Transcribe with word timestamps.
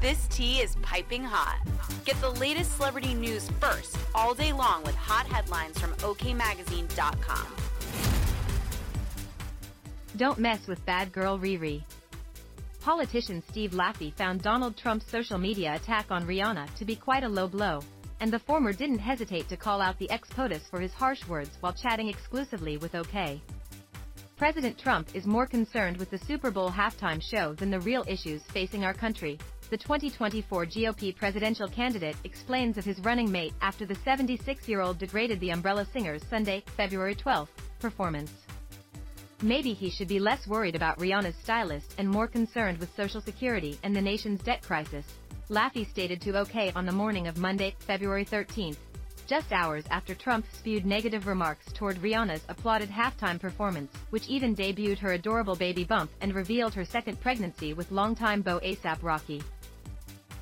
This 0.00 0.26
tea 0.28 0.60
is 0.60 0.76
piping 0.76 1.22
hot. 1.22 1.60
Get 2.06 2.18
the 2.22 2.30
latest 2.30 2.74
celebrity 2.76 3.12
news 3.12 3.50
first 3.60 3.98
all 4.14 4.32
day 4.32 4.50
long 4.50 4.82
with 4.82 4.94
hot 4.94 5.26
headlines 5.26 5.78
from 5.78 5.92
OKMagazine.com. 5.96 7.46
Don't 10.16 10.38
mess 10.38 10.66
with 10.66 10.84
bad 10.86 11.12
girl 11.12 11.38
Riri. 11.38 11.82
Politician 12.80 13.42
Steve 13.50 13.72
Laffey 13.72 14.14
found 14.14 14.40
Donald 14.40 14.74
Trump's 14.74 15.04
social 15.10 15.36
media 15.36 15.74
attack 15.74 16.06
on 16.10 16.26
Rihanna 16.26 16.74
to 16.76 16.86
be 16.86 16.96
quite 16.96 17.22
a 17.22 17.28
low 17.28 17.46
blow, 17.46 17.82
and 18.20 18.32
the 18.32 18.38
former 18.38 18.72
didn't 18.72 19.00
hesitate 19.00 19.50
to 19.50 19.56
call 19.58 19.82
out 19.82 19.98
the 19.98 20.08
ex-POTUS 20.08 20.62
for 20.70 20.80
his 20.80 20.94
harsh 20.94 21.28
words 21.28 21.50
while 21.60 21.74
chatting 21.74 22.08
exclusively 22.08 22.78
with 22.78 22.94
OK. 22.94 23.42
President 24.38 24.78
Trump 24.78 25.08
is 25.12 25.26
more 25.26 25.46
concerned 25.46 25.98
with 25.98 26.10
the 26.10 26.16
Super 26.16 26.50
Bowl 26.50 26.70
halftime 26.70 27.20
show 27.20 27.52
than 27.52 27.70
the 27.70 27.80
real 27.80 28.02
issues 28.08 28.42
facing 28.44 28.86
our 28.86 28.94
country, 28.94 29.38
the 29.70 29.76
2024 29.76 30.66
GOP 30.66 31.14
presidential 31.14 31.68
candidate 31.68 32.16
explains 32.24 32.76
of 32.76 32.84
his 32.84 32.98
running 33.00 33.30
mate 33.30 33.54
after 33.62 33.86
the 33.86 33.94
76-year-old 33.94 34.98
degraded 34.98 35.38
the 35.38 35.50
Umbrella 35.50 35.86
Singers 35.92 36.22
Sunday, 36.28 36.64
February 36.76 37.14
12, 37.14 37.48
performance. 37.78 38.32
Maybe 39.42 39.72
he 39.72 39.88
should 39.88 40.08
be 40.08 40.18
less 40.18 40.48
worried 40.48 40.74
about 40.74 40.98
Rihanna's 40.98 41.36
stylist 41.36 41.94
and 41.98 42.08
more 42.08 42.26
concerned 42.26 42.78
with 42.78 42.94
Social 42.96 43.20
Security 43.20 43.78
and 43.84 43.94
the 43.94 44.02
nation's 44.02 44.42
debt 44.42 44.60
crisis, 44.60 45.06
Laffey 45.48 45.88
stated 45.88 46.20
to 46.22 46.38
OK 46.38 46.72
on 46.74 46.84
the 46.84 46.92
morning 46.92 47.28
of 47.28 47.38
Monday, 47.38 47.76
February 47.78 48.24
13, 48.24 48.76
just 49.28 49.52
hours 49.52 49.84
after 49.90 50.12
Trump 50.12 50.44
spewed 50.52 50.84
negative 50.84 51.28
remarks 51.28 51.66
toward 51.72 51.96
Rihanna's 51.98 52.42
applauded 52.48 52.90
halftime 52.90 53.38
performance, 53.38 53.92
which 54.10 54.26
even 54.26 54.56
debuted 54.56 54.98
her 54.98 55.12
adorable 55.12 55.54
baby 55.54 55.84
bump 55.84 56.10
and 56.20 56.34
revealed 56.34 56.74
her 56.74 56.84
second 56.84 57.20
pregnancy 57.20 57.72
with 57.72 57.92
longtime 57.92 58.42
beau 58.42 58.58
ASAP 58.64 58.98
Rocky. 59.02 59.40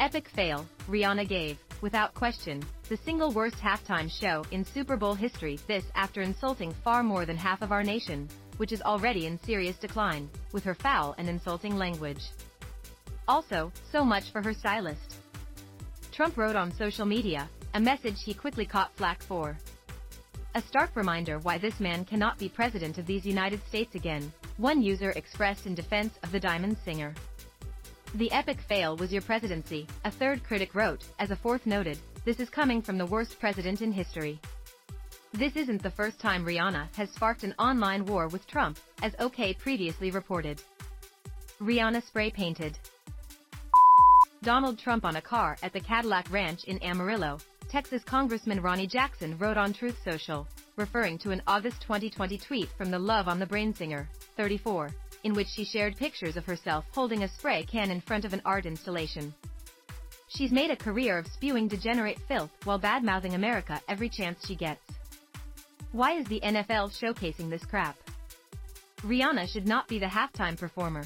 Epic 0.00 0.28
fail, 0.28 0.64
Rihanna 0.88 1.28
gave, 1.28 1.58
without 1.80 2.14
question, 2.14 2.62
the 2.88 2.96
single 2.98 3.32
worst 3.32 3.56
halftime 3.56 4.08
show 4.08 4.44
in 4.52 4.64
Super 4.64 4.96
Bowl 4.96 5.14
history 5.14 5.58
this 5.66 5.84
after 5.96 6.22
insulting 6.22 6.72
far 6.84 7.02
more 7.02 7.26
than 7.26 7.36
half 7.36 7.62
of 7.62 7.72
our 7.72 7.82
nation, 7.82 8.28
which 8.58 8.70
is 8.70 8.80
already 8.82 9.26
in 9.26 9.40
serious 9.40 9.76
decline, 9.76 10.30
with 10.52 10.62
her 10.62 10.74
foul 10.74 11.16
and 11.18 11.28
insulting 11.28 11.76
language. 11.76 12.22
Also, 13.26 13.72
so 13.90 14.04
much 14.04 14.30
for 14.30 14.40
her 14.40 14.54
stylist. 14.54 15.16
Trump 16.12 16.36
wrote 16.36 16.56
on 16.56 16.72
social 16.76 17.04
media, 17.04 17.48
a 17.74 17.80
message 17.80 18.22
he 18.24 18.32
quickly 18.32 18.64
caught 18.64 18.96
flack 18.96 19.20
for. 19.22 19.58
A 20.54 20.62
stark 20.62 20.94
reminder 20.94 21.40
why 21.40 21.58
this 21.58 21.80
man 21.80 22.04
cannot 22.04 22.38
be 22.38 22.48
president 22.48 22.98
of 22.98 23.06
these 23.06 23.26
United 23.26 23.60
States 23.66 23.96
again, 23.96 24.32
one 24.58 24.80
user 24.80 25.10
expressed 25.10 25.66
in 25.66 25.74
defense 25.74 26.14
of 26.22 26.30
the 26.30 26.40
Diamond 26.40 26.76
singer. 26.84 27.14
The 28.14 28.32
epic 28.32 28.58
fail 28.62 28.96
was 28.96 29.12
your 29.12 29.22
presidency, 29.22 29.86
a 30.04 30.10
third 30.10 30.42
critic 30.42 30.74
wrote, 30.74 31.04
as 31.18 31.30
a 31.30 31.36
fourth 31.36 31.66
noted, 31.66 31.98
this 32.24 32.40
is 32.40 32.48
coming 32.48 32.80
from 32.80 32.96
the 32.96 33.06
worst 33.06 33.38
president 33.38 33.82
in 33.82 33.92
history. 33.92 34.40
This 35.34 35.56
isn't 35.56 35.82
the 35.82 35.90
first 35.90 36.18
time 36.18 36.44
Rihanna 36.44 36.94
has 36.96 37.10
sparked 37.10 37.44
an 37.44 37.54
online 37.58 38.06
war 38.06 38.28
with 38.28 38.46
Trump, 38.46 38.78
as 39.02 39.14
OK 39.18 39.52
previously 39.54 40.10
reported. 40.10 40.62
Rihanna 41.60 42.02
spray 42.02 42.30
painted 42.30 42.78
Donald 44.42 44.78
Trump 44.78 45.04
on 45.04 45.16
a 45.16 45.20
car 45.20 45.58
at 45.62 45.74
the 45.74 45.80
Cadillac 45.80 46.30
Ranch 46.30 46.64
in 46.64 46.82
Amarillo, 46.82 47.38
Texas 47.68 48.02
Congressman 48.04 48.62
Ronny 48.62 48.86
Jackson 48.86 49.36
wrote 49.36 49.58
on 49.58 49.74
Truth 49.74 49.98
Social, 50.02 50.48
referring 50.76 51.18
to 51.18 51.30
an 51.30 51.42
August 51.46 51.82
2020 51.82 52.38
tweet 52.38 52.68
from 52.78 52.90
the 52.90 52.98
Love 52.98 53.28
on 53.28 53.38
the 53.38 53.46
Brain 53.46 53.74
singer, 53.74 54.08
34, 54.36 54.90
in 55.24 55.34
which 55.34 55.48
she 55.48 55.64
shared 55.64 55.96
pictures 55.96 56.36
of 56.36 56.44
herself 56.44 56.84
holding 56.92 57.22
a 57.22 57.28
spray 57.28 57.64
can 57.64 57.90
in 57.90 58.00
front 58.00 58.24
of 58.24 58.32
an 58.32 58.42
art 58.44 58.66
installation. 58.66 59.34
She's 60.28 60.52
made 60.52 60.70
a 60.70 60.76
career 60.76 61.18
of 61.18 61.26
spewing 61.26 61.68
degenerate 61.68 62.18
filth 62.28 62.50
while 62.64 62.78
bad-mouthing 62.78 63.34
America 63.34 63.80
every 63.88 64.08
chance 64.08 64.46
she 64.46 64.54
gets. 64.54 64.82
Why 65.92 66.12
is 66.12 66.26
the 66.26 66.40
NFL 66.40 66.92
showcasing 67.00 67.48
this 67.48 67.64
crap? 67.64 67.96
Rihanna 69.02 69.48
should 69.48 69.66
not 69.66 69.88
be 69.88 69.98
the 69.98 70.06
halftime 70.06 70.58
performer. 70.58 71.04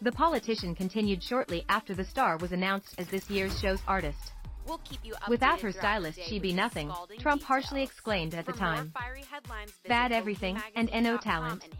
The 0.00 0.12
politician 0.12 0.74
continued 0.74 1.22
shortly 1.22 1.64
after 1.68 1.94
the 1.94 2.04
star 2.04 2.38
was 2.38 2.52
announced 2.52 2.94
as 2.98 3.08
this 3.08 3.28
year's 3.28 3.58
show's 3.60 3.80
artist. 3.86 4.32
We'll 4.66 4.78
keep 4.78 5.00
you 5.04 5.14
Without 5.28 5.60
her 5.60 5.72
stylist 5.72 6.18
she'd 6.26 6.42
be 6.42 6.54
nothing, 6.54 6.90
Trump 7.18 7.42
harshly 7.42 7.82
exclaimed 7.82 8.34
at 8.34 8.46
the 8.46 8.52
time. 8.52 8.92
Bad 9.86 10.12
everything, 10.12 10.58
and 10.74 10.90
NO 10.92 11.18
talent. 11.18 11.64
and. 11.64 11.74